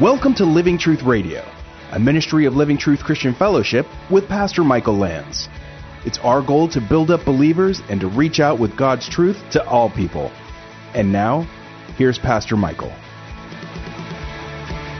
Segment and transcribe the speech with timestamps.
[0.00, 1.44] Welcome to Living Truth Radio,
[1.90, 5.48] a ministry of Living Truth Christian Fellowship with Pastor Michael Lands.
[6.04, 9.66] It's our goal to build up believers and to reach out with God's truth to
[9.66, 10.30] all people.
[10.94, 11.48] And now,
[11.96, 12.94] here's Pastor Michael.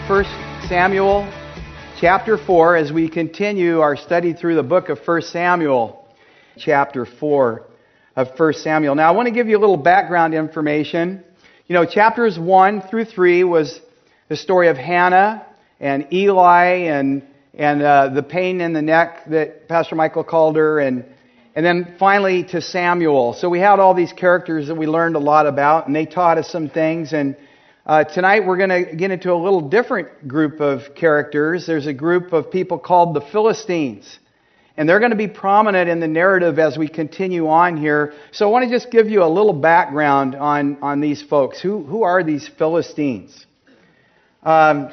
[0.09, 0.31] First
[0.69, 1.33] Samuel
[2.01, 6.05] chapter 4 as we continue our study through the book of First Samuel
[6.57, 7.63] chapter 4
[8.17, 8.97] of First Samuel.
[8.97, 11.23] Now I want to give you a little background information.
[11.69, 13.81] You know, chapters 1 through 3 was
[14.29, 15.47] the story of Hannah
[15.81, 17.23] and Eli and
[17.55, 21.05] and uh, the pain in the neck that Pastor Michael called her, and
[21.55, 23.33] and then finally to Samuel.
[23.33, 26.39] So we had all these characters that we learned a lot about, and they taught
[26.39, 27.13] us some things.
[27.13, 27.37] And
[27.85, 31.67] uh, tonight we're going to get into a little different group of characters.
[31.67, 34.21] There's a group of people called the Philistines.
[34.77, 38.13] And they're going to be prominent in the narrative as we continue on here.
[38.31, 41.61] So I want to just give you a little background on, on these folks.
[41.61, 43.48] Who, who are these Philistines?
[44.45, 44.91] Um,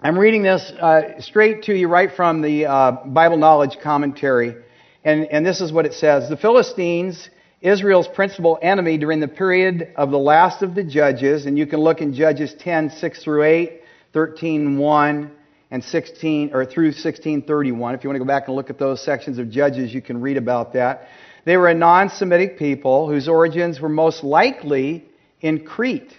[0.00, 4.56] I'm reading this uh, straight to you right from the uh, Bible Knowledge Commentary.
[5.04, 7.30] And, and this is what it says The Philistines,
[7.60, 11.78] Israel's principal enemy during the period of the last of the judges, and you can
[11.78, 15.30] look in Judges 10, 6 through 8, 13, 1,
[15.70, 17.94] and 16, or through 1631.
[17.94, 20.20] If you want to go back and look at those sections of Judges, you can
[20.20, 21.06] read about that.
[21.44, 25.04] They were a non Semitic people whose origins were most likely
[25.40, 26.12] in Crete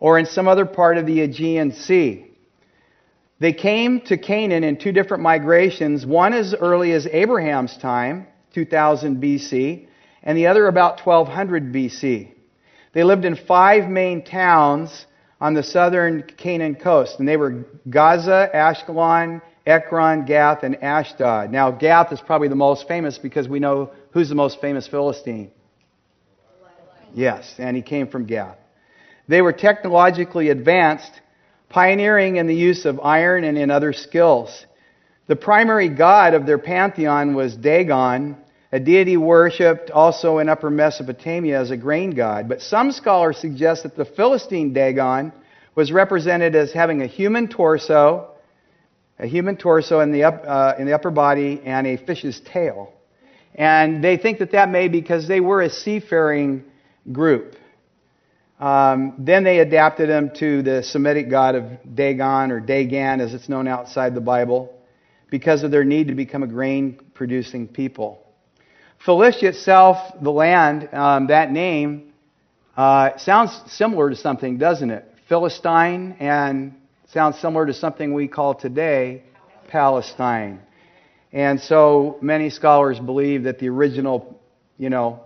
[0.00, 2.26] or in some other part of the Aegean Sea.
[3.40, 9.22] They came to Canaan in two different migrations, one as early as Abraham's time, 2000
[9.22, 9.86] BC,
[10.22, 12.32] and the other about 1200 BC.
[12.92, 15.06] They lived in five main towns
[15.40, 21.50] on the southern Canaan coast, and they were Gaza, Ashkelon, Ekron, Gath, and Ashdod.
[21.50, 25.50] Now, Gath is probably the most famous because we know who's the most famous Philistine.
[27.14, 28.58] Yes, and he came from Gath.
[29.26, 31.10] They were technologically advanced,
[31.68, 34.66] pioneering in the use of iron and in other skills.
[35.26, 38.36] The primary god of their pantheon was Dagon,
[38.70, 42.48] a deity worshipped also in Upper Mesopotamia as a grain god.
[42.48, 45.32] But some scholars suggest that the Philistine Dagon
[45.74, 48.30] was represented as having a human torso,
[49.18, 52.92] a human torso in the, up, uh, in the upper body, and a fish's tail.
[53.54, 56.64] And they think that that may be because they were a seafaring
[57.10, 57.56] group.
[58.58, 63.48] Um, then they adapted him to the Semitic god of Dagon or Dagan, as it's
[63.48, 64.72] known outside the Bible,
[65.30, 68.24] because of their need to become a grain producing people.
[69.04, 72.12] Philistia itself, the land, um, that name,
[72.76, 75.04] uh, sounds similar to something, doesn't it?
[75.28, 76.74] Philistine, and
[77.12, 79.24] sounds similar to something we call today
[79.68, 80.60] Palestine.
[81.32, 84.40] And so many scholars believe that the original,
[84.78, 85.20] you know,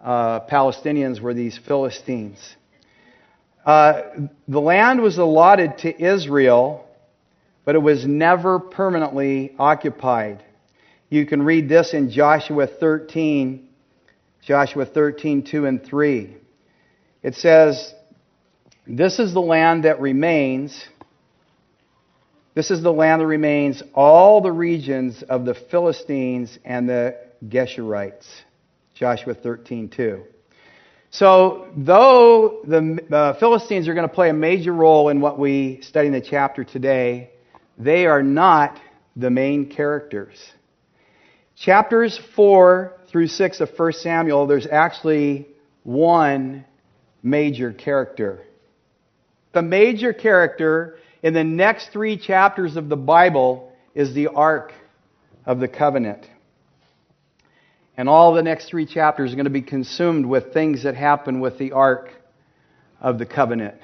[0.00, 2.38] uh, Palestinians were these Philistines.
[3.64, 4.02] Uh,
[4.46, 6.86] the land was allotted to Israel,
[7.64, 10.42] but it was never permanently occupied.
[11.10, 13.68] You can read this in Joshua 13,
[14.42, 16.36] Joshua 13, 2 and 3.
[17.22, 17.94] It says,
[18.86, 20.86] This is the land that remains.
[22.54, 28.26] This is the land that remains, all the regions of the Philistines and the Geshurites.
[28.94, 30.24] Joshua 13, 2.
[31.10, 35.80] So, though the uh, Philistines are going to play a major role in what we
[35.80, 37.30] study in the chapter today,
[37.78, 38.78] they are not
[39.16, 40.36] the main characters.
[41.56, 45.48] Chapters 4 through 6 of 1 Samuel, there's actually
[45.82, 46.66] one
[47.22, 48.44] major character.
[49.52, 54.72] The major character in the next three chapters of the Bible is the Ark
[55.46, 56.28] of the Covenant.
[57.98, 61.40] And all the next three chapters are going to be consumed with things that happen
[61.40, 62.10] with the Ark
[63.00, 63.74] of the Covenant.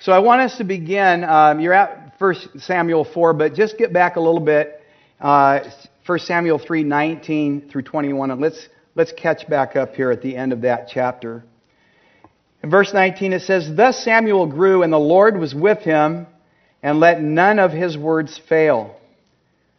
[0.00, 1.24] So I want us to begin.
[1.24, 4.80] Um, you're at 1 Samuel 4, but just get back a little bit.
[5.20, 5.68] Uh,
[6.06, 10.36] 1 Samuel 3, 19 through 21, and let's, let's catch back up here at the
[10.36, 11.42] end of that chapter.
[12.62, 16.28] In verse 19 it says, Thus Samuel grew, and the Lord was with him,
[16.84, 18.94] and let none of his words fail.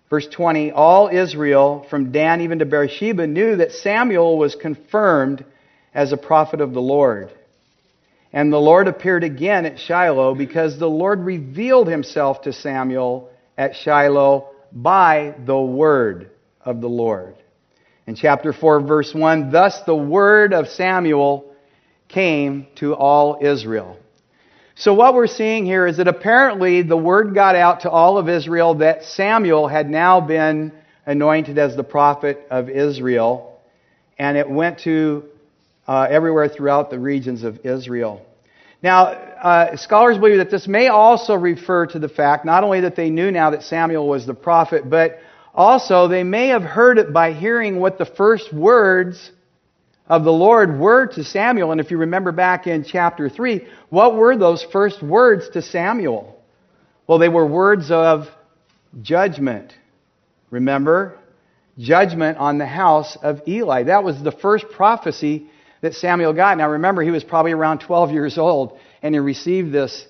[0.09, 5.43] Verse 20 All Israel, from Dan even to Beersheba, knew that Samuel was confirmed
[5.93, 7.31] as a prophet of the Lord.
[8.33, 13.75] And the Lord appeared again at Shiloh because the Lord revealed himself to Samuel at
[13.77, 16.31] Shiloh by the word
[16.61, 17.35] of the Lord.
[18.05, 21.55] In chapter 4, verse 1, thus the word of Samuel
[22.09, 23.97] came to all Israel.
[24.77, 28.27] So what we're seeing here is that apparently the word got out to all of
[28.27, 30.73] Israel that Samuel had now been
[31.05, 33.61] anointed as the prophet of Israel,
[34.19, 35.23] and it went to
[35.87, 38.25] uh, everywhere throughout the regions of Israel.
[38.83, 42.97] Now, uh, scholars believe that this may also refer to the fact not only that
[42.97, 45.19] they knew now that Samuel was the prophet, but
[45.53, 49.31] also they may have heard it by hearing what the first words
[50.07, 51.71] of the Lord were to Samuel.
[51.71, 56.39] And if you remember back in chapter 3, what were those first words to Samuel?
[57.07, 58.27] Well, they were words of
[59.01, 59.73] judgment.
[60.51, 61.17] Remember?
[61.77, 63.83] Judgment on the house of Eli.
[63.83, 65.49] That was the first prophecy
[65.81, 66.57] that Samuel got.
[66.57, 70.05] Now remember, he was probably around 12 years old, and he received this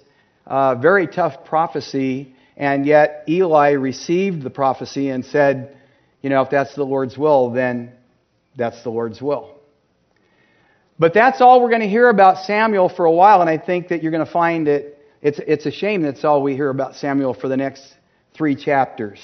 [0.46, 5.76] uh, very tough prophecy, and yet Eli received the prophecy and said,
[6.22, 7.92] you know, if that's the Lord's will, then
[8.56, 9.55] that's the Lord's will.
[10.98, 13.90] But that's all we're going to hear about Samuel for a while, and I think
[13.90, 16.96] that you're going to find it, it's, it's a shame that's all we hear about
[16.96, 17.84] Samuel for the next
[18.34, 19.20] three chapters.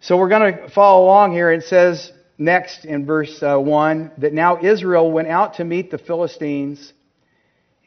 [0.00, 1.50] So we're going to follow along here.
[1.50, 5.98] It says next in verse uh, 1 that now Israel went out to meet the
[5.98, 6.92] Philistines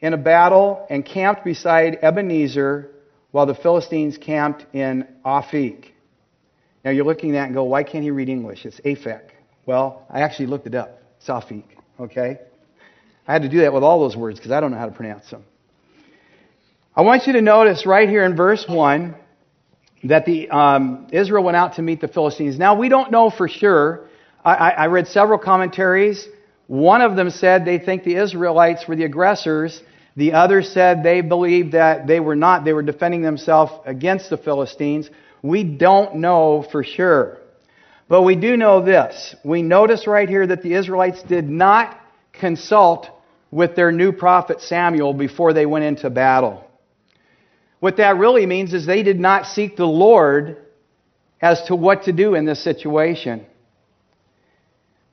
[0.00, 2.90] in a battle and camped beside Ebenezer
[3.30, 5.86] while the Philistines camped in Aphek.
[6.84, 8.64] Now you're looking at that and go, why can't he read English?
[8.64, 9.30] It's Aphek.
[9.66, 11.02] Well, I actually looked it up.
[11.18, 11.77] It's Aphek.
[12.00, 12.38] Okay?
[13.26, 14.92] I had to do that with all those words because I don't know how to
[14.92, 15.44] pronounce them.
[16.94, 19.14] I want you to notice right here in verse 1
[20.04, 22.58] that the um, Israel went out to meet the Philistines.
[22.58, 24.08] Now, we don't know for sure.
[24.44, 26.26] I, I read several commentaries.
[26.68, 29.82] One of them said they think the Israelites were the aggressors.
[30.16, 32.64] The other said they believed that they were not.
[32.64, 35.10] They were defending themselves against the Philistines.
[35.42, 37.38] We don't know for sure.
[38.08, 39.34] But we do know this.
[39.44, 41.98] We notice right here that the Israelites did not
[42.32, 43.08] consult
[43.50, 46.64] with their new prophet Samuel before they went into battle.
[47.80, 50.56] What that really means is they did not seek the Lord
[51.40, 53.46] as to what to do in this situation.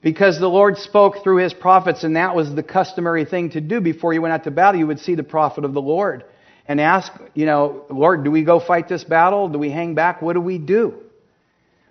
[0.01, 3.81] Because the Lord spoke through his prophets, and that was the customary thing to do
[3.81, 4.79] before you went out to battle.
[4.79, 6.23] You would see the prophet of the Lord
[6.67, 9.49] and ask, you know, Lord, do we go fight this battle?
[9.49, 10.21] Do we hang back?
[10.21, 11.04] What do we do?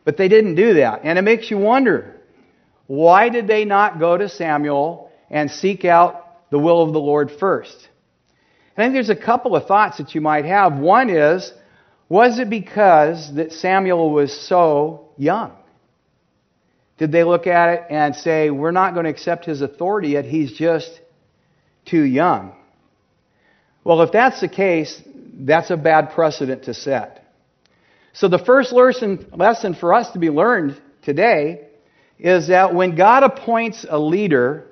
[0.04, 1.00] But they didn't do that.
[1.04, 2.20] And it makes you wonder
[2.86, 7.30] why did they not go to Samuel and seek out the will of the Lord
[7.30, 7.88] first?
[8.76, 10.78] I think there's a couple of thoughts that you might have.
[10.78, 11.50] One is,
[12.08, 15.52] was it because that Samuel was so young?
[16.98, 20.24] Did they look at it and say, we're not going to accept his authority yet,
[20.24, 21.00] he's just
[21.86, 22.54] too young?
[23.84, 25.00] Well, if that's the case,
[25.34, 27.23] that's a bad precedent to set.
[28.14, 31.66] So the first lesson, lesson for us to be learned today
[32.16, 34.66] is that when God appoints a leader,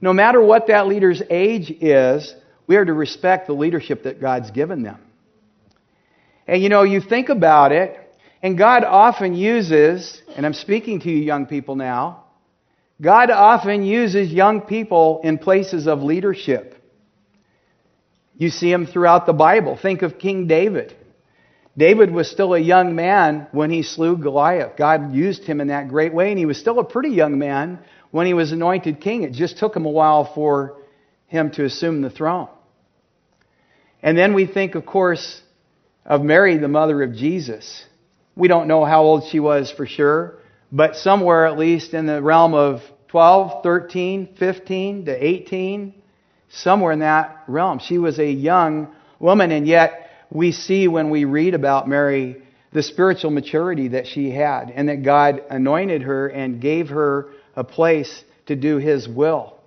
[0.00, 2.34] no matter what that leader's age is,
[2.66, 4.98] we are to respect the leadership that God's given them.
[6.46, 7.94] And you know, you think about it,
[8.42, 12.24] and God often uses, and I'm speaking to you young people now,
[13.02, 16.74] God often uses young people in places of leadership.
[18.38, 19.76] You see him throughout the Bible.
[19.80, 20.96] Think of King David.
[21.78, 24.76] David was still a young man when he slew Goliath.
[24.76, 27.78] God used him in that great way, and he was still a pretty young man
[28.10, 29.22] when he was anointed king.
[29.22, 30.78] It just took him a while for
[31.28, 32.48] him to assume the throne.
[34.02, 35.40] And then we think, of course,
[36.04, 37.84] of Mary, the mother of Jesus.
[38.34, 40.38] We don't know how old she was for sure,
[40.72, 45.94] but somewhere at least in the realm of 12, 13, 15 to 18,
[46.48, 47.78] somewhere in that realm.
[47.78, 52.42] She was a young woman, and yet we see when we read about Mary
[52.72, 57.64] the spiritual maturity that she had, and that God anointed her and gave her a
[57.64, 59.58] place to do His will.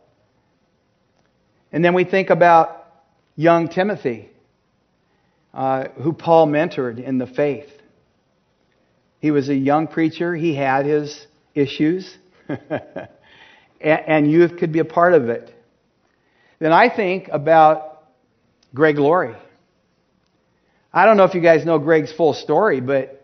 [1.71, 2.85] And then we think about
[3.35, 4.29] young Timothy,
[5.53, 7.69] uh, who Paul mentored in the faith.
[9.19, 12.17] He was a young preacher, he had his issues,
[13.81, 15.53] and youth could be a part of it.
[16.59, 18.03] Then I think about
[18.73, 19.35] Greg Laurie.
[20.93, 23.17] I don't know if you guys know Greg's full story, but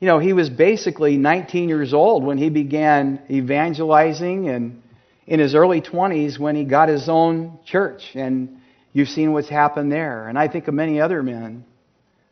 [0.00, 4.82] you know, he was basically 19 years old when he began evangelizing and
[5.26, 8.60] in his early 20s when he got his own church and
[8.92, 10.28] you've seen what's happened there.
[10.28, 11.64] And I think of many other men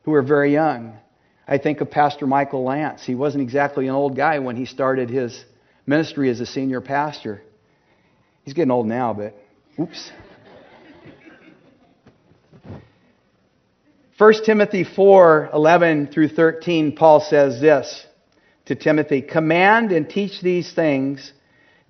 [0.04, 0.96] who are very young.
[1.48, 3.04] I think of Pastor Michael Lance.
[3.04, 5.44] He wasn't exactly an old guy when he started his
[5.86, 7.42] ministry as a senior pastor.
[8.44, 9.34] He's getting old now, but
[9.78, 10.10] oops.
[14.18, 18.06] 1 Timothy 4 11 through 13, Paul says this
[18.64, 21.32] to Timothy Command and teach these things.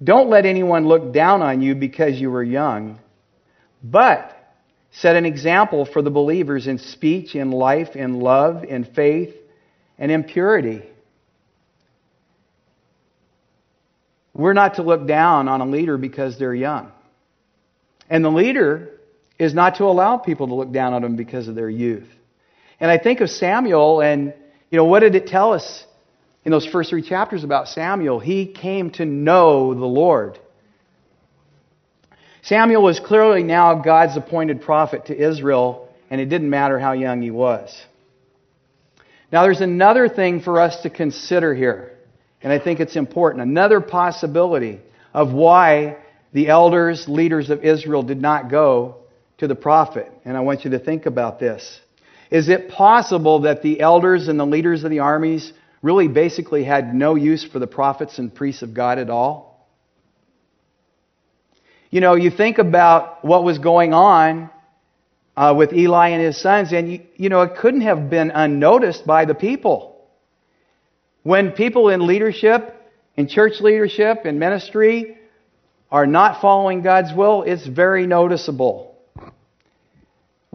[0.02, 2.98] Don't let anyone look down on you because you were young,
[3.82, 4.36] but
[4.90, 9.34] set an example for the believers in speech, in life, in love, in faith,
[9.96, 10.82] and in purity.
[14.34, 16.90] We're not to look down on a leader because they're young.
[18.10, 18.90] And the leader
[19.38, 22.08] is not to allow people to look down on them because of their youth.
[22.78, 24.34] And I think of Samuel, and,
[24.70, 25.84] you know, what did it tell us
[26.44, 28.20] in those first three chapters about Samuel?
[28.20, 30.38] He came to know the Lord.
[32.42, 37.22] Samuel was clearly now God's appointed prophet to Israel, and it didn't matter how young
[37.22, 37.76] he was.
[39.32, 41.96] Now, there's another thing for us to consider here,
[42.42, 43.42] and I think it's important.
[43.42, 44.80] Another possibility
[45.12, 45.96] of why
[46.32, 48.96] the elders, leaders of Israel did not go
[49.38, 50.12] to the prophet.
[50.24, 51.80] And I want you to think about this.
[52.30, 55.52] Is it possible that the elders and the leaders of the armies
[55.82, 59.68] really basically had no use for the prophets and priests of God at all?
[61.90, 64.50] You know, you think about what was going on
[65.36, 69.06] uh, with Eli and his sons, and you, you know, it couldn't have been unnoticed
[69.06, 70.04] by the people.
[71.22, 72.74] When people in leadership,
[73.16, 75.16] in church leadership, in ministry,
[75.90, 78.85] are not following God's will, it's very noticeable.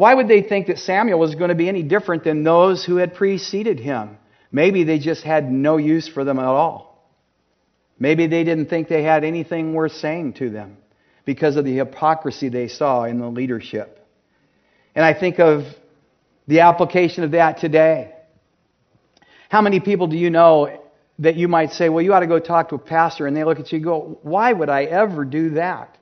[0.02, 2.96] Why would they think that Samuel was going to be any different than those who
[2.96, 4.18] had preceded him?
[4.52, 7.08] Maybe they just had no use for them at all.
[8.00, 10.78] Maybe they didn't think they had anything worth saying to them
[11.24, 14.04] because of the hypocrisy they saw in the leadership.
[14.96, 15.66] And I think of
[16.48, 18.12] the application of that today.
[19.50, 20.82] How many people do you know
[21.20, 23.44] that you might say, well, you ought to go talk to a pastor, and they
[23.44, 25.96] look at you and go, why would I ever do that?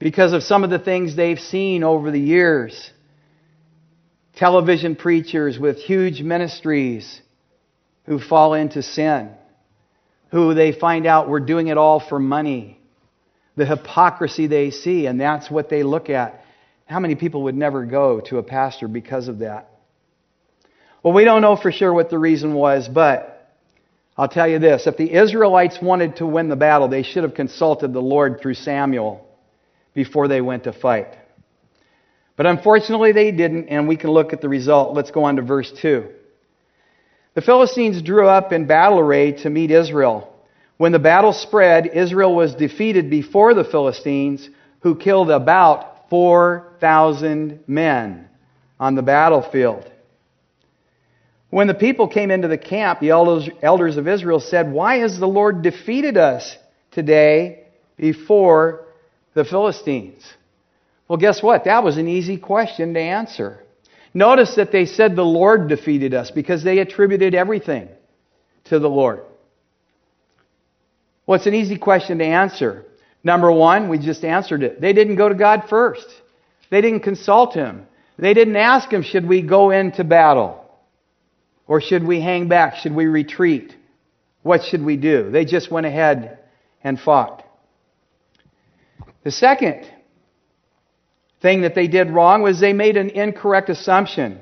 [0.00, 2.90] Because of some of the things they've seen over the years.
[4.34, 7.20] Television preachers with huge ministries
[8.06, 9.30] who fall into sin,
[10.30, 12.80] who they find out we're doing it all for money.
[13.56, 16.44] The hypocrisy they see, and that's what they look at.
[16.86, 19.68] How many people would never go to a pastor because of that?
[21.02, 23.54] Well, we don't know for sure what the reason was, but
[24.16, 27.34] I'll tell you this if the Israelites wanted to win the battle, they should have
[27.34, 29.26] consulted the Lord through Samuel
[29.94, 31.16] before they went to fight.
[32.36, 34.94] But unfortunately, they didn't, and we can look at the result.
[34.94, 36.08] Let's go on to verse 2.
[37.34, 40.34] The Philistines drew up in battle array to meet Israel.
[40.78, 44.48] When the battle spread, Israel was defeated before the Philistines,
[44.80, 48.28] who killed about 4,000 men
[48.78, 49.90] on the battlefield.
[51.50, 55.28] When the people came into the camp, the elders, of Israel said, Why has the
[55.28, 56.56] Lord defeated us
[56.92, 57.64] today
[57.96, 58.86] before
[59.34, 60.24] the Philistines?
[61.08, 61.64] Well, guess what?
[61.64, 63.64] That was an easy question to answer.
[64.14, 67.88] Notice that they said the Lord defeated us because they attributed everything
[68.64, 69.20] to the Lord.
[71.26, 72.86] Well, it's an easy question to answer.
[73.22, 74.80] Number one, we just answered it.
[74.80, 76.06] They didn't go to God first.
[76.70, 77.86] They didn't consult Him.
[78.18, 80.64] They didn't ask Him, should we go into battle?
[81.66, 82.76] Or should we hang back?
[82.76, 83.76] Should we retreat?
[84.42, 85.30] What should we do?
[85.30, 86.38] They just went ahead
[86.82, 87.44] and fought.
[89.22, 89.88] The second
[91.40, 94.40] thing that they did wrong was they made an incorrect assumption.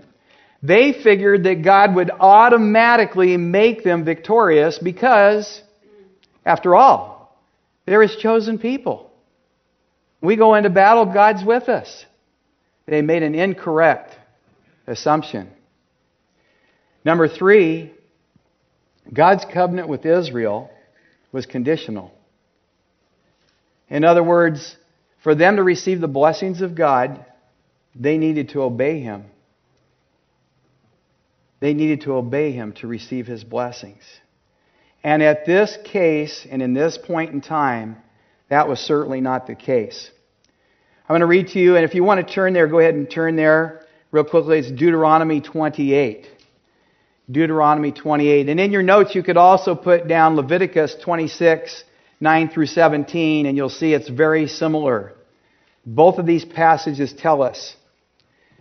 [0.63, 5.63] They figured that God would automatically make them victorious because,
[6.45, 7.39] after all,
[7.87, 9.11] they're His chosen people.
[10.21, 12.05] We go into battle, God's with us.
[12.87, 14.17] They made an incorrect
[14.87, 15.51] assumption.
[17.05, 17.93] Number three,
[19.13, 20.71] God's covenant with Israel
[21.31, 22.13] was conditional.
[23.89, 24.77] In other words,
[25.23, 27.25] for them to receive the blessings of God,
[27.95, 29.25] they needed to obey Him.
[31.61, 34.03] They needed to obey Him to receive His blessings.
[35.03, 37.97] And at this case, and in this point in time,
[38.49, 40.11] that was certainly not the case.
[41.09, 42.95] I'm going to read to you, and if you want to turn there, go ahead
[42.95, 44.59] and turn there real quickly.
[44.59, 46.27] It's Deuteronomy 28.
[47.31, 48.49] Deuteronomy 28.
[48.49, 51.85] And in your notes, you could also put down Leviticus 26,
[52.21, 55.15] 9 through 17, and you'll see it's very similar.
[55.87, 57.77] Both of these passages tell us.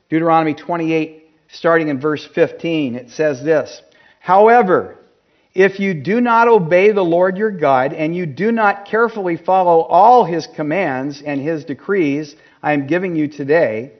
[0.09, 3.81] Deuteronomy 28, starting in verse 15, it says this
[4.19, 4.97] However,
[5.53, 9.81] if you do not obey the Lord your God, and you do not carefully follow
[9.81, 13.93] all his commands and his decrees I am giving you today,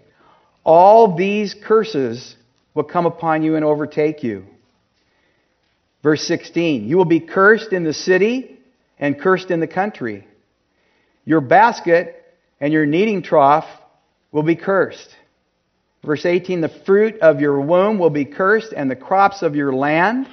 [0.63, 2.35] all these curses
[2.75, 4.45] will come upon you and overtake you.
[6.03, 8.56] Verse 16 You will be cursed in the city
[8.99, 10.27] and cursed in the country.
[11.25, 12.23] Your basket
[12.59, 13.67] and your kneading trough
[14.31, 15.09] will be cursed.
[16.03, 19.73] Verse 18 The fruit of your womb will be cursed, and the crops of your
[19.73, 20.27] land,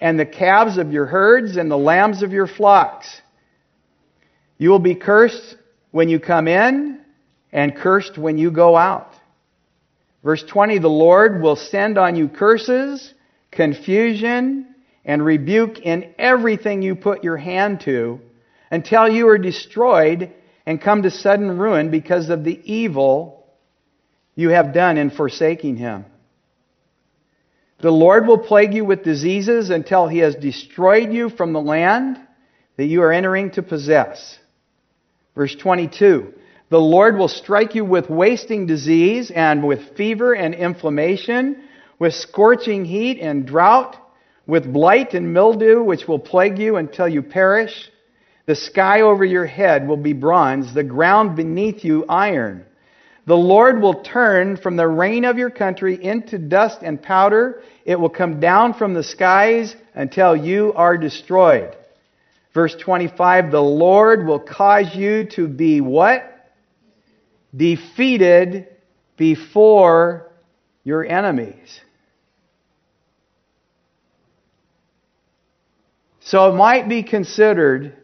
[0.00, 3.22] and the calves of your herds, and the lambs of your flocks.
[4.58, 5.56] You will be cursed
[5.90, 7.00] when you come in,
[7.52, 9.14] and cursed when you go out.
[10.22, 13.14] Verse 20 The Lord will send on you curses,
[13.50, 14.74] confusion,
[15.08, 18.20] and rebuke in everything you put your hand to
[18.70, 20.34] until you are destroyed
[20.66, 23.46] and come to sudden ruin because of the evil
[24.34, 26.04] you have done in forsaking him.
[27.80, 32.18] The Lord will plague you with diseases until he has destroyed you from the land
[32.76, 34.38] that you are entering to possess.
[35.34, 36.34] Verse 22
[36.68, 41.62] The Lord will strike you with wasting disease and with fever and inflammation,
[41.98, 43.96] with scorching heat and drought,
[44.48, 47.90] with blight and mildew, which will plague you until you perish.
[48.46, 52.64] The sky over your head will be bronze, the ground beneath you iron.
[53.26, 57.62] The Lord will turn from the rain of your country into dust and powder.
[57.84, 61.76] It will come down from the skies until you are destroyed.
[62.54, 66.50] Verse 25, the Lord will cause you to be what?
[67.54, 68.68] Defeated
[69.18, 70.32] before
[70.84, 71.82] your enemies.
[76.28, 77.96] So it might be considered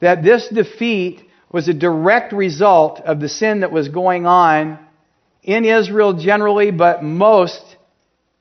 [0.00, 4.80] that this defeat was a direct result of the sin that was going on
[5.44, 7.62] in Israel generally, but most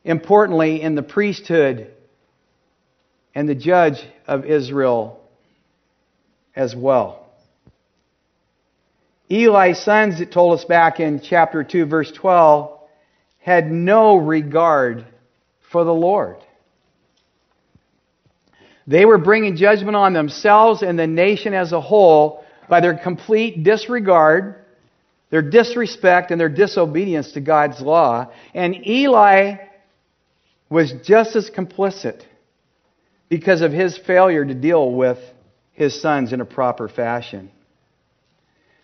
[0.04, 1.94] importantly in the priesthood
[3.36, 5.22] and the judge of Israel
[6.56, 7.28] as well.
[9.30, 12.76] Eli's sons, it told us back in chapter 2, verse 12,
[13.38, 15.06] had no regard
[15.72, 16.38] for the Lord.
[18.88, 23.64] They were bringing judgment on themselves and the nation as a whole by their complete
[23.64, 24.56] disregard,
[25.30, 28.32] their disrespect, and their disobedience to God's law.
[28.54, 29.58] And Eli
[30.70, 32.24] was just as complicit
[33.30, 35.20] because of his failure to deal with
[35.74, 37.52] his sons in a proper fashion.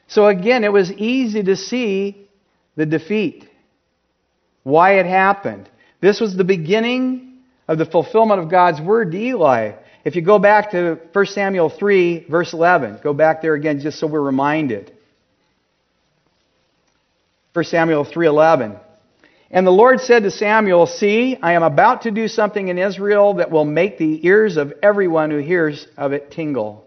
[0.08, 2.28] So again, it was easy to see
[2.76, 3.48] the defeat,
[4.64, 5.70] why it happened.
[6.02, 9.74] This was the beginning of the fulfillment of God's word to Eli.
[10.04, 14.00] If you go back to 1 Samuel 3, verse 11, go back there again just
[14.00, 14.92] so we're reminded.
[17.54, 18.80] 1 Samuel 3:11.
[19.52, 23.36] And the Lord said to Samuel, "See, I am about to do something in Israel
[23.36, 26.84] that will make the ears of everyone who hears of it tingle.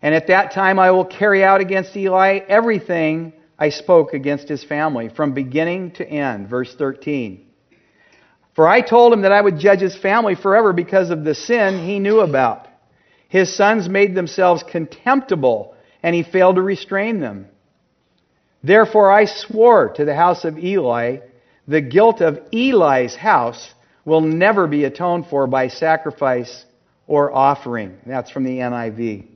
[0.00, 4.64] And at that time I will carry out against Eli everything I spoke against his
[4.64, 7.44] family from beginning to end." Verse 13.
[8.58, 11.78] For I told him that I would judge his family forever because of the sin
[11.78, 12.66] he knew about.
[13.28, 17.46] His sons made themselves contemptible, and he failed to restrain them.
[18.64, 21.18] Therefore I swore to the house of Eli,
[21.68, 26.64] the guilt of Eli's house will never be atoned for by sacrifice
[27.06, 27.96] or offering.
[28.06, 29.26] That's from the NIV.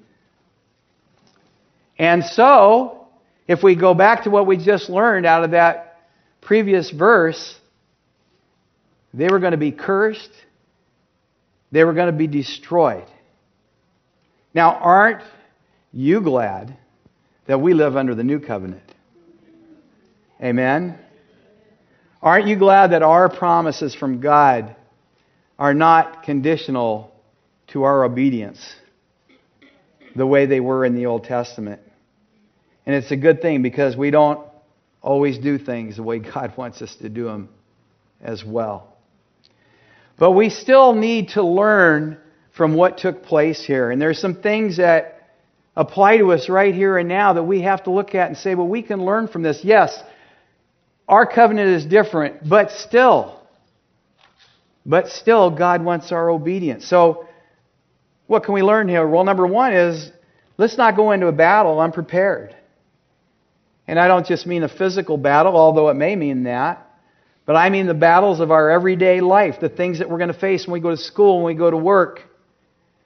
[1.97, 3.07] And so,
[3.47, 6.01] if we go back to what we just learned out of that
[6.41, 7.57] previous verse,
[9.14, 10.33] they were going to be cursed.
[11.70, 13.07] They were going to be destroyed.
[14.55, 15.22] Now, aren't
[15.92, 16.77] you glad
[17.46, 18.83] that we live under the new covenant?
[20.42, 20.98] Amen?
[22.22, 24.77] Aren't you glad that our promises from God
[25.59, 27.12] are not conditional
[27.68, 28.77] to our obedience
[30.14, 31.81] the way they were in the Old Testament?
[32.87, 34.46] And it's a good thing because we don't
[35.01, 37.48] always do things the way God wants us to do them
[38.20, 38.92] as well.
[40.23, 42.17] But we still need to learn
[42.53, 43.91] from what took place here.
[43.91, 45.31] And there's some things that
[45.75, 48.55] apply to us right here and now that we have to look at and say,
[48.55, 49.65] well, we can learn from this.
[49.65, 50.01] Yes,
[51.09, 53.43] our covenant is different, but still,
[54.87, 56.87] but still, God wants our obedience.
[56.87, 57.27] So,
[58.29, 59.05] what can we learn here?
[59.09, 60.09] Well, number one is
[60.57, 62.55] let's not go into a battle unprepared.
[63.89, 66.92] And I don't just mean a physical battle, although it may mean that.
[67.45, 70.39] But I mean the battles of our everyday life, the things that we're going to
[70.39, 72.23] face when we go to school, when we go to work,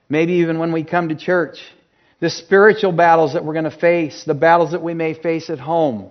[0.08, 1.58] maybe even when we come to church.
[2.20, 5.58] The spiritual battles that we're going to face, the battles that we may face at
[5.58, 6.10] home.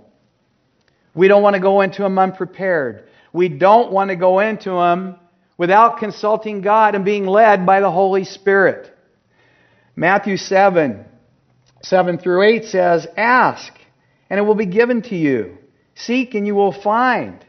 [1.13, 3.07] We don't want to go into them unprepared.
[3.31, 5.17] We don't want to go into them
[5.57, 8.91] without consulting God and being led by the Holy Spirit.
[9.95, 11.05] Matthew 7,
[11.81, 13.73] 7 through 8 says, Ask,
[14.29, 15.57] and it will be given to you.
[15.95, 17.44] Seek, and you will find.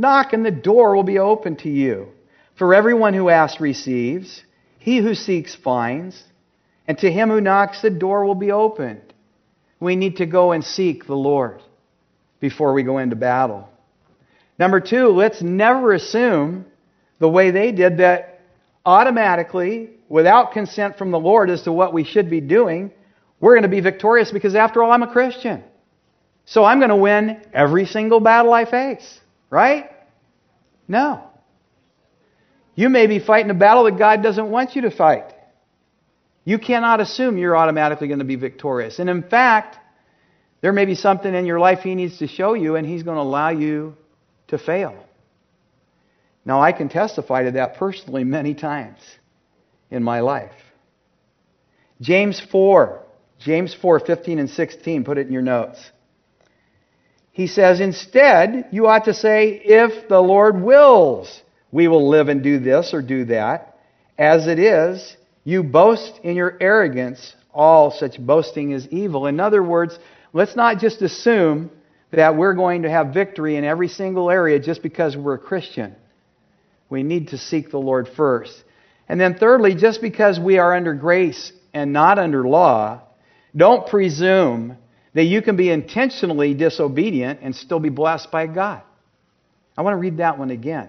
[0.00, 2.08] Knock and the door will be open to you.
[2.56, 4.42] For everyone who asks receives,
[4.78, 6.24] he who seeks finds,
[6.88, 9.12] and to him who knocks the door will be opened.
[9.78, 11.60] We need to go and seek the Lord
[12.40, 13.68] before we go into battle.
[14.58, 16.64] Number two, let's never assume
[17.18, 18.40] the way they did that
[18.86, 22.90] automatically, without consent from the Lord as to what we should be doing,
[23.38, 25.62] we're going to be victorious because after all, I'm a Christian.
[26.46, 29.20] So I'm going to win every single battle I face.
[29.50, 29.90] Right?
[30.88, 31.24] No.
[32.74, 35.34] You may be fighting a battle that God doesn't want you to fight.
[36.44, 38.98] You cannot assume you're automatically going to be victorious.
[38.98, 39.76] And in fact,
[40.62, 43.16] there may be something in your life He needs to show you, and He's going
[43.16, 43.96] to allow you
[44.48, 44.96] to fail.
[46.44, 48.98] Now, I can testify to that personally many times
[49.90, 50.52] in my life.
[52.00, 53.02] James 4,
[53.38, 55.78] James 4, 15 and 16, put it in your notes.
[57.32, 62.42] He says, instead, you ought to say, if the Lord wills, we will live and
[62.42, 63.78] do this or do that.
[64.18, 67.34] As it is, you boast in your arrogance.
[67.52, 69.26] All such boasting is evil.
[69.26, 69.98] In other words,
[70.32, 71.70] let's not just assume
[72.12, 75.94] that we're going to have victory in every single area just because we're a Christian.
[76.88, 78.64] We need to seek the Lord first.
[79.08, 83.02] And then, thirdly, just because we are under grace and not under law,
[83.56, 84.76] don't presume
[85.14, 88.82] that you can be intentionally disobedient and still be blessed by God.
[89.76, 90.88] I want to read that one again.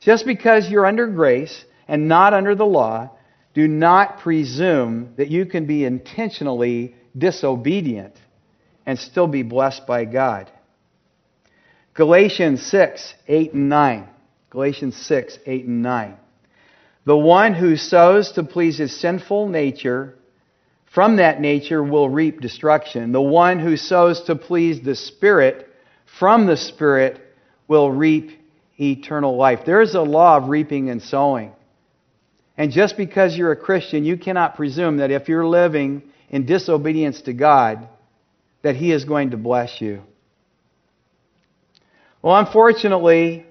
[0.00, 3.10] Just because you're under grace and not under the law,
[3.54, 8.14] do not presume that you can be intentionally disobedient
[8.84, 10.50] and still be blessed by God.
[11.94, 14.08] Galatians 6, 8 and 9.
[14.50, 16.16] Galatians 6, 8 and 9.
[17.04, 20.16] The one who sows to please his sinful nature,
[20.94, 23.10] from that nature will reap destruction.
[23.10, 25.68] The one who sows to please the Spirit,
[26.18, 27.20] from the Spirit
[27.66, 28.30] will reap
[28.78, 29.60] eternal life.
[29.66, 31.52] There is a law of reaping and sowing.
[32.56, 37.22] And just because you're a Christian, you cannot presume that if you're living in disobedience
[37.22, 37.88] to God,
[38.62, 40.02] that He is going to bless you.
[42.22, 43.44] Well, unfortunately,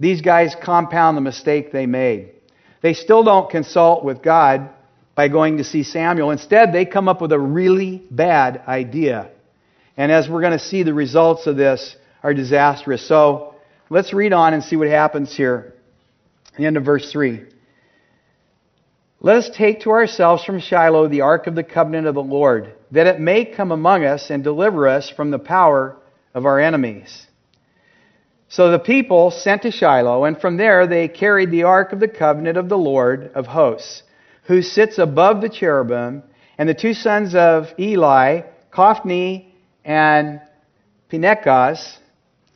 [0.00, 2.32] these guys compound the mistake they made.
[2.80, 4.70] They still don't consult with God
[5.18, 6.30] by going to see Samuel.
[6.30, 9.28] Instead, they come up with a really bad idea.
[9.96, 13.08] And as we're going to see, the results of this are disastrous.
[13.08, 13.56] So
[13.90, 15.74] let's read on and see what happens here.
[16.56, 17.42] The end of verse 3.
[19.18, 22.74] Let us take to ourselves from Shiloh the ark of the covenant of the Lord,
[22.92, 25.96] that it may come among us and deliver us from the power
[26.32, 27.26] of our enemies.
[28.50, 32.06] So the people sent to Shiloh, and from there they carried the ark of the
[32.06, 34.04] covenant of the Lord of hosts,
[34.48, 36.22] who sits above the cherubim,
[36.56, 40.40] and the two sons of Eli, Hophni and
[41.10, 41.98] Phinehas.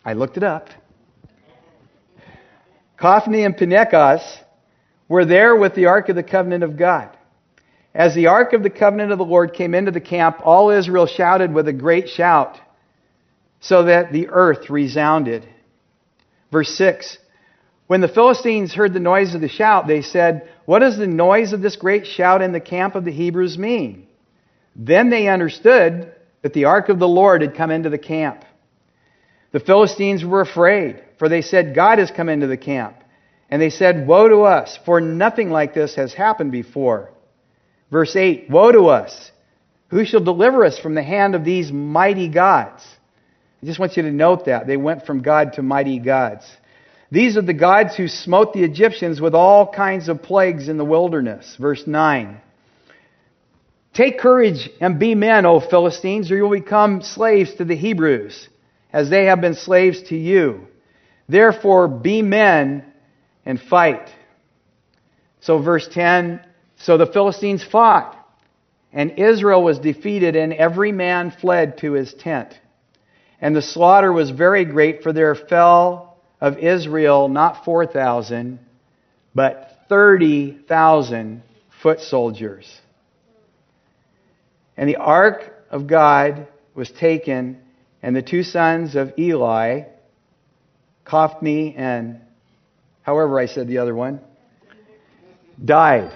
[0.02, 0.68] I looked it up.
[2.96, 4.38] Hophni and Phinehas
[5.06, 7.10] were there with the Ark of the Covenant of God.
[7.94, 11.06] As the Ark of the Covenant of the Lord came into the camp, all Israel
[11.06, 12.58] shouted with a great shout,
[13.60, 15.46] so that the earth resounded.
[16.50, 17.18] Verse 6
[17.86, 21.52] When the Philistines heard the noise of the shout, they said, What does the noise
[21.52, 24.06] of this great shout in the camp of the Hebrews mean?
[24.74, 28.44] Then they understood that the ark of the Lord had come into the camp.
[29.52, 32.96] The Philistines were afraid, for they said, God has come into the camp.
[33.50, 37.10] And they said, Woe to us, for nothing like this has happened before.
[37.90, 39.30] Verse 8 Woe to us!
[39.88, 42.82] Who shall deliver us from the hand of these mighty gods?
[43.62, 44.66] I just want you to note that.
[44.66, 46.44] They went from God to mighty gods.
[47.12, 50.84] These are the gods who smote the Egyptians with all kinds of plagues in the
[50.84, 51.56] wilderness.
[51.60, 52.40] Verse 9.
[53.92, 58.48] Take courage and be men, O Philistines, or you will become slaves to the Hebrews,
[58.90, 60.66] as they have been slaves to you.
[61.28, 62.82] Therefore, be men
[63.44, 64.08] and fight.
[65.40, 66.40] So, verse 10
[66.78, 68.16] so the Philistines fought,
[68.90, 72.58] and Israel was defeated, and every man fled to his tent.
[73.38, 76.11] And the slaughter was very great, for there fell
[76.42, 78.58] of Israel not 4,000,
[79.32, 81.40] but 30,000
[81.80, 82.80] foot soldiers.
[84.76, 87.62] And the ark of God was taken,
[88.02, 89.82] and the two sons of Eli,
[91.06, 92.20] Hophni and
[93.02, 94.20] however I said the other one,
[95.64, 96.10] died.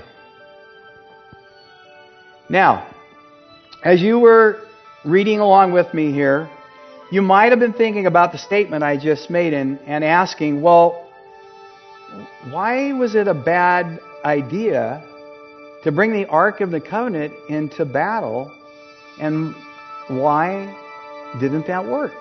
[2.48, 2.92] Now,
[3.84, 4.60] as you were
[5.04, 6.50] reading along with me here,
[7.10, 11.08] you might have been thinking about the statement I just made and, and asking, well,
[12.50, 15.04] why was it a bad idea
[15.84, 18.52] to bring the Ark of the Covenant into battle?
[19.20, 19.54] And
[20.08, 20.76] why
[21.38, 22.14] didn't that work?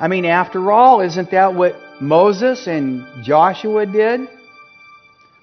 [0.00, 4.28] I mean, after all, isn't that what Moses and Joshua did?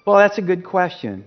[0.06, 1.24] Well, that's a good question.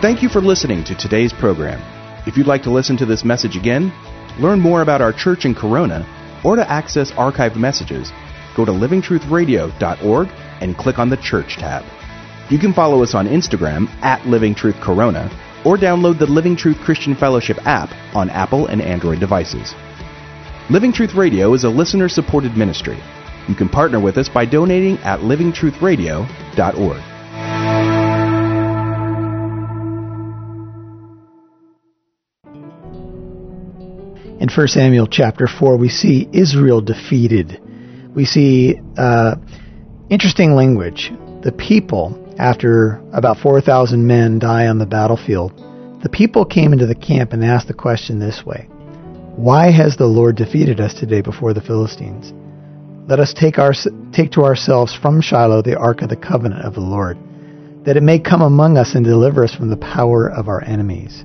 [0.00, 1.82] Thank you for listening to today's program.
[2.26, 3.90] If you'd like to listen to this message again,
[4.38, 6.06] learn more about our church in Corona,
[6.44, 8.12] or to access archived messages,
[8.56, 10.28] go to livingtruthradio.org
[10.60, 11.84] and click on the Church tab.
[12.50, 15.30] You can follow us on Instagram at Living Truth Corona
[15.64, 19.74] or download the Living Truth Christian Fellowship app on Apple and Android devices.
[20.70, 22.98] Living Truth Radio is a listener supported ministry.
[23.48, 27.17] You can partner with us by donating at livingtruthradio.org.
[34.40, 37.60] In 1 Samuel chapter 4, we see Israel defeated.
[38.14, 39.34] We see uh,
[40.10, 41.10] interesting language.
[41.42, 45.52] The people, after about 4,000 men die on the battlefield,
[46.04, 48.68] the people came into the camp and asked the question this way
[49.34, 52.32] Why has the Lord defeated us today before the Philistines?
[53.08, 53.72] Let us take, our,
[54.12, 57.18] take to ourselves from Shiloh the ark of the covenant of the Lord,
[57.84, 61.24] that it may come among us and deliver us from the power of our enemies.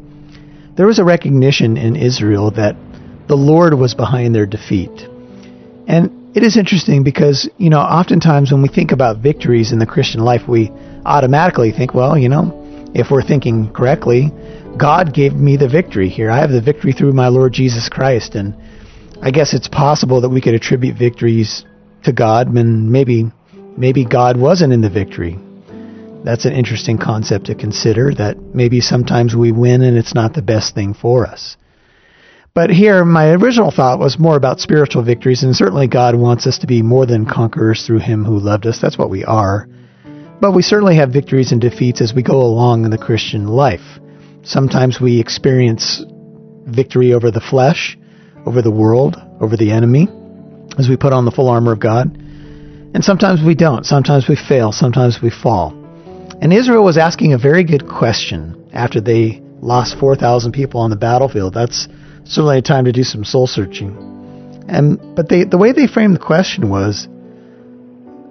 [0.76, 2.76] There was a recognition in Israel that
[3.28, 4.92] the Lord was behind their defeat.
[5.88, 9.86] And it is interesting because, you know, oftentimes when we think about victories in the
[9.86, 10.72] Christian life, we
[11.06, 14.32] automatically think, well, you know, if we're thinking correctly,
[14.78, 16.32] God gave me the victory here.
[16.32, 18.36] I have the victory through my Lord Jesus Christ.
[18.36, 18.56] And
[19.22, 21.66] I guess it's possible that we could attribute victories
[22.04, 23.32] to God, and maybe,
[23.78, 25.38] maybe God wasn't in the victory.
[26.24, 30.42] That's an interesting concept to consider that maybe sometimes we win and it's not the
[30.42, 31.58] best thing for us.
[32.56, 36.60] But here, my original thought was more about spiritual victories, and certainly God wants us
[36.60, 38.80] to be more than conquerors through Him who loved us.
[38.80, 39.68] That's what we are.
[40.40, 43.98] But we certainly have victories and defeats as we go along in the Christian life.
[44.44, 46.04] Sometimes we experience
[46.68, 47.98] victory over the flesh,
[48.46, 50.08] over the world, over the enemy,
[50.78, 52.16] as we put on the full armor of God.
[52.16, 53.84] And sometimes we don't.
[53.84, 54.72] Sometimes we fail.
[54.72, 55.72] Sometimes we fall.
[56.40, 60.96] And Israel was asking a very good question after they lost 4,000 people on the
[60.96, 61.56] battlefield.
[61.56, 61.88] That's
[62.26, 63.96] certainly a time to do some soul searching.
[64.68, 67.08] And but they, the way they framed the question was,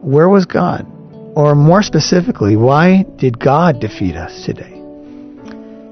[0.01, 0.87] where was God?
[1.37, 4.71] Or more specifically, why did God defeat us today?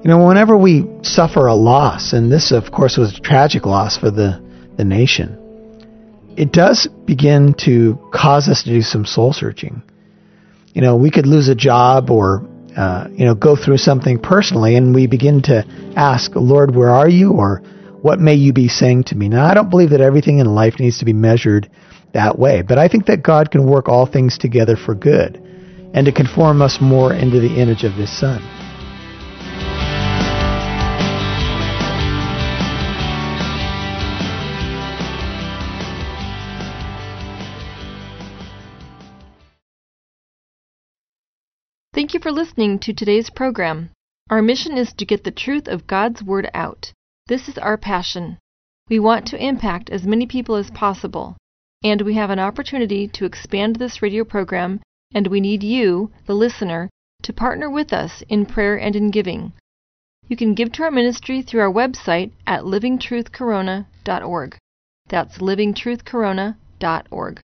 [0.02, 3.98] You know, whenever we suffer a loss, and this, of course, was a tragic loss
[3.98, 4.42] for the,
[4.76, 5.36] the nation,
[6.36, 9.82] it does begin to cause us to do some soul searching.
[10.72, 14.76] You know, we could lose a job or, uh, you know, go through something personally,
[14.76, 15.64] and we begin to
[15.96, 17.32] ask, Lord, where are you?
[17.32, 17.62] Or
[18.02, 19.28] what may you be saying to me?
[19.28, 21.70] Now, I don't believe that everything in life needs to be measured
[22.14, 25.36] that way, but I think that God can work all things together for good
[25.92, 28.40] and to conform us more into the image of His Son.
[41.92, 43.90] Thank you for listening to today's program.
[44.30, 46.92] Our mission is to get the truth of God's Word out.
[47.30, 48.38] This is our passion.
[48.88, 51.36] We want to impact as many people as possible,
[51.84, 54.80] and we have an opportunity to expand this radio program,
[55.14, 56.90] and we need you, the listener,
[57.22, 59.52] to partner with us in prayer and in giving.
[60.26, 64.58] You can give to our ministry through our website at livingtruthcorona.org.
[65.06, 67.40] That's livingtruthcorona.org.